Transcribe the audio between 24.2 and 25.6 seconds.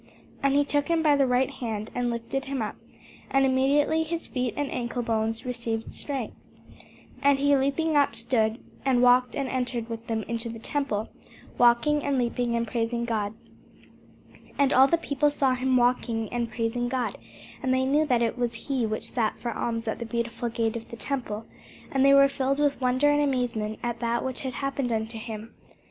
which had happened unto him.